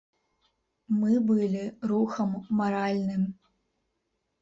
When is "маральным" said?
2.63-3.33